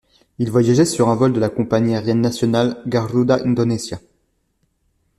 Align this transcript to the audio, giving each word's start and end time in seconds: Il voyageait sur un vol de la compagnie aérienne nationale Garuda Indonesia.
Il 0.39 0.49
voyageait 0.49 0.83
sur 0.87 1.09
un 1.09 1.15
vol 1.15 1.31
de 1.31 1.39
la 1.39 1.49
compagnie 1.49 1.93
aérienne 1.93 2.21
nationale 2.21 2.81
Garuda 2.87 3.35
Indonesia. 3.45 3.99